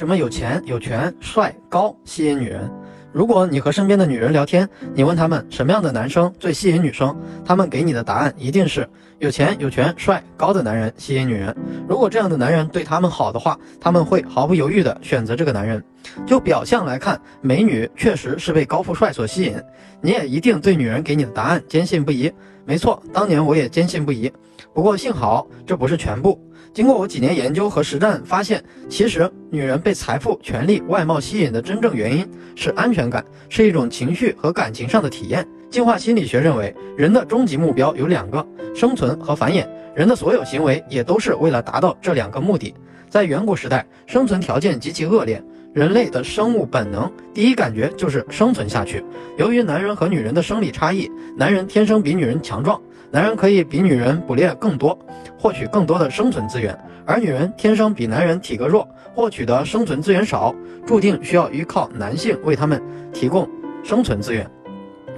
[0.00, 2.70] 什么有钱、有权、帅、高吸引女人？
[3.12, 11.54] 如果你和身边的女人聊天，你问他们什么样的男生最吸引女生，他们给你的答案一定是有钱、有权、帅、高的男人吸引女人。
[11.86, 15.84] 如果这样的男人对他们好的话，他们会毫不犹豫的选择这个男人。
[16.26, 19.56] 就表象来看，美女确实是被高富帅所吸引，
[20.00, 22.32] 你也一定对女人给你的答案坚信不疑。
[22.64, 24.32] 没错，当年我也坚信不疑。
[24.72, 26.40] 不过幸好这不是全部。
[26.72, 35.46] 经过我几年研究和实战，发现其实女人被财富、权力、外貌吸引的真正原因是安全感，是一种情绪和感情上的体验。
[35.68, 39.66] 进化心理学认为，人的终极目标有两个：生存和繁衍。
[39.96, 42.72] 人的所有行为也都是为了达到这两个目的。
[43.08, 45.42] 在远古时代，生存条件极其恶劣，
[45.72, 49.04] 人类的生物本能第一感觉就是生存下去。
[49.38, 52.80] 由于男人和女人的生理差异，男人天生比女人强壮。
[53.12, 54.96] 男人可以比女人捕猎更多，
[55.36, 60.54] 获取更多的生存资源，而女人天生比男人体格弱，获取的生存资源少，
[60.86, 62.80] 注定需要依靠男性为他们
[63.12, 63.48] 提供
[63.82, 64.48] 生存资源。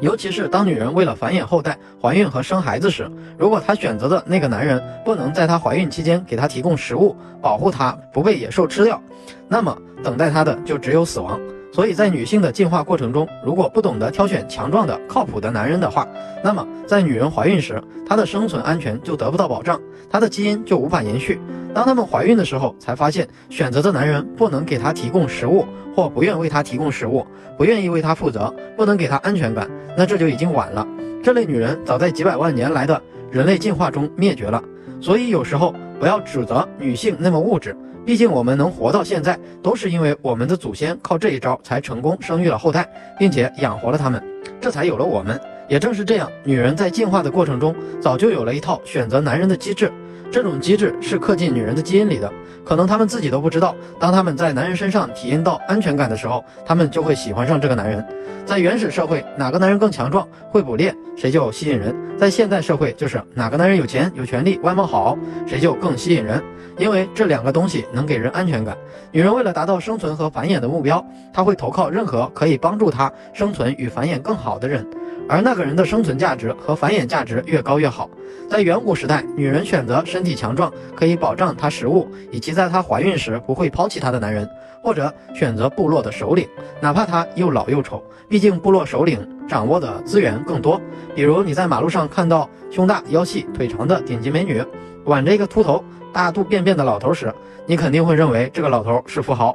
[0.00, 3.06] 尤其是当女人为了繁衍后代、怀孕和生孩子时，
[3.38, 9.00] 如果她选择的那个男人不能在她怀孕期间给她提供食物，保护她不被野兽吃掉，
[9.48, 11.40] 那么等待她的就只有死亡。
[11.72, 16.06] 所以在女性的进化过程中，如果不懂得挑选强壮的、靠谱的男人的话，
[16.44, 19.80] 那么在女人怀孕时，她的生存安全就得不到保障，
[20.10, 21.40] 她的基因就无法延续。
[21.72, 25.64] 当她们怀孕的时候，才发现选择的男人不能给她提供食物，
[25.96, 30.86] 或不愿为她提供食物，不愿意为她负责，不能给她安全感，那这就已经晚了。
[31.22, 34.62] 这类女人早在几百万年来的人类进化中灭绝了。
[35.00, 37.74] 所以有时候不要指责女性那么物质。
[38.04, 44.22] 毕竟我们能活到现在，都是因为我们的祖先靠这一招才成功生育了后代，并且养活了他们，
[44.60, 45.40] 这才有了我们。
[45.68, 49.90] 也正是这样，女人在进化的过程中，早就有了一套选择男人的机制。
[50.32, 52.32] 这种机制是刻进女人的基因里的，
[52.64, 53.76] 可能她们自己都不知道。
[54.00, 58.02] 当她们在男人身上体验到安全感的时候，她们就会喜欢上这个男人。
[58.46, 66.42] 在原始社会，哪个男人更强壮，会捕猎，谁就吸引人；在现代社会，就是哪个男人有钱、有权利、外貌好，谁就更吸引人。
[66.78, 68.74] 因为这两个东西能给人安全感。
[69.10, 74.84] 女人为了达到生存和繁衍的目标，她会投靠任何可以帮助她生存与繁衍更好的人。
[75.28, 78.08] 而那个人的生存价值和繁衍价值越高越好。
[78.48, 84.48] 在远古时代，女人选择身体强壮，可以保障她食物，以及在她怀孕时不会抛弃她的男人，
[84.82, 86.46] 或者选择部落的首领，
[86.80, 88.02] 哪怕他又老又丑。
[88.28, 90.80] 毕竟部落首领掌握的资源更多。
[91.14, 94.62] 比如你在马路上看到胸大腰细腿长的顶级美女，
[95.04, 97.32] 挽着一个秃头、大肚便便的老头时，
[97.66, 99.54] 你肯定会认为这个老头是富豪，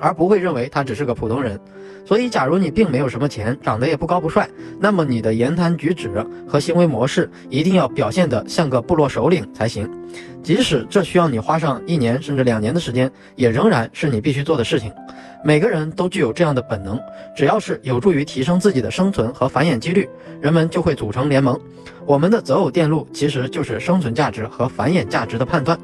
[0.00, 1.58] 而不会认为他只是个普通人。
[2.06, 4.46] 所以，假如你并没有什么钱，长得也不高不帅，
[4.78, 6.10] 那么你的言谈举止
[6.46, 9.90] 和行为模式一定要表现得像个部落首领才行。
[10.42, 14.92] 即使这需要你花上一年甚至两年的时间，也仍然是你必须做的事情。
[15.42, 17.00] 每个人都具有这样的本能，
[17.34, 20.06] 只要是有助于提升自己的生存和繁衍几率，
[20.42, 21.58] 人们就会组成联盟。
[22.04, 25.78] 我们的择偶电路其实就是生存价值和繁衍价值的判断。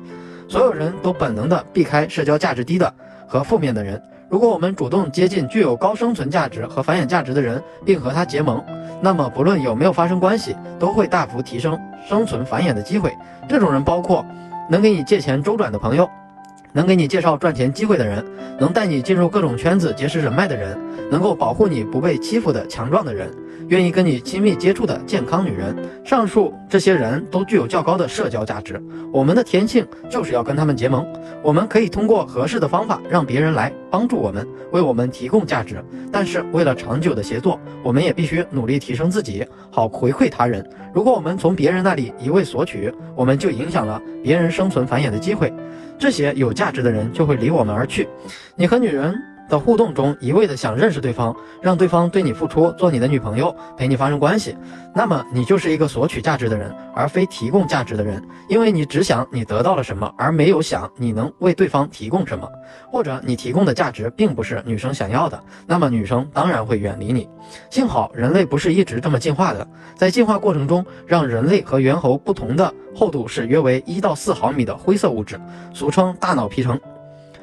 [0.46, 2.92] 所有人都本能地避开社交价值低的
[3.30, 4.02] 和负面的人。
[4.28, 8.60] 如果我们主动接近具有高生存价值和繁衍价值的人，并和他结盟，
[9.00, 13.16] 那么不论有没有发生关系，都会大幅提升生存繁衍的机会。
[13.48, 14.26] 这种人包括
[14.68, 16.10] 能给你借钱周转的朋友，
[16.72, 18.24] 能给你介绍赚钱机会的人，
[18.58, 20.78] 能带你进入各种圈子结识人脉的人，
[21.10, 23.30] 能够保护你不被欺负的强壮的人。
[23.68, 28.82] 愿意跟你亲密接触的健康女人，上述这些人都具有较高的社交价值。
[29.12, 31.06] 我们的天性就是要跟他们结盟。
[31.40, 35.76] 我们可以通过合适的方法让别人来帮助我们，为我们提供价值。
[36.10, 40.68] 但是为了长久的协作，我们也必须努力提升自己，好回馈他人。
[40.92, 45.52] 如果我们从别人那里一味索取，我们就影响了别人生存繁衍的机会。
[46.00, 48.08] 这些有价值的人就会离我们而去。
[48.56, 49.29] 你和女人。
[49.50, 54.56] 的互动中一味的想认识对方，让对方对你付出，做你的女朋友，陪你发生关系，
[54.94, 62.48] 那么你就是一个索取价值的人，而非提供价值的人，因为你只想你得到了什么，而没有想你能为对方提供什么，
[62.90, 67.28] 或者你提供的价值并不是女生想要的，那么女生当然会远离你。
[67.70, 69.66] 幸好人类不是一直这么进化的，
[69.96, 75.40] 在进化过程中，让人类和猿猴不同的厚度是约为一到四毫米的灰色物质，
[75.74, 76.78] 俗称大脑皮层，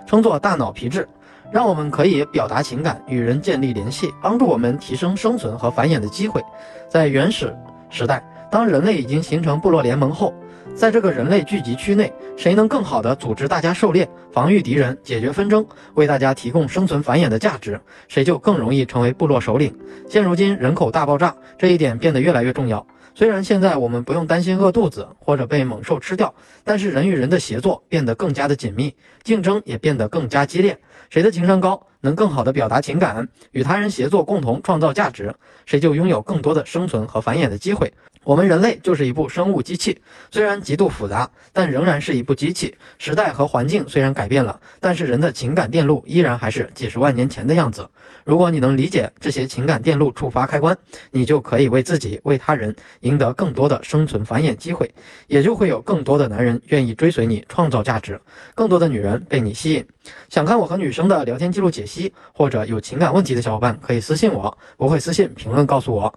[0.06, 1.06] 称作大脑皮质。
[1.52, 6.44] 让我们可以表达情感，与人建立联系，帮助我们提升生存和繁衍的机会。
[6.90, 7.56] 在原始
[7.90, 10.34] 时代，当人类已经形成部落联盟后，
[10.76, 15.66] 在这个人类聚集区内，谁能更好地组织大家狩猎、防御敌人、解决纷争，
[15.96, 19.74] 为大家提供生存繁衍的价值，谁就更容易成为部落首领。
[20.10, 22.86] 现如今人口大爆炸，这一点变得越来越重要。
[23.18, 28.94] 虽然现在我们不用担心饿肚子或者被猛兽吃掉，但是人与人的协作变得更加的紧密，
[29.24, 30.80] 竞争也变得更加激烈。
[31.10, 35.34] 谁的情商高，能更好的表达情感，与他人协作，共同创造价值，
[35.66, 37.92] 谁就拥有更多的生存和繁衍的机会。
[38.28, 39.98] 我们人类就是一部生物机器，
[40.32, 42.76] 虽然极度复杂，但仍然是一部机器。
[42.98, 47.90] 时代和环境虽然改变了，但是人的情感电路依然还是几十万年前的样子。
[48.26, 50.78] 如果你能理解这些情感电路触发开关，
[51.12, 54.94] 你就可以为自己、为他人赢得更多的生存繁衍机会，
[55.28, 58.20] 也就会有更多的男人愿意追随你，创造价值，
[58.54, 59.86] 更多的女人被你吸引。
[60.28, 66.14] 想看我和女生的聊天记录解析，或者有情感问题的小伙伴可以私信我，我会私信评论告诉我。